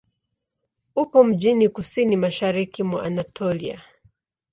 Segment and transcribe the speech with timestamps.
[0.95, 3.81] Upo mjini kusini-mashariki mwa Anatolia.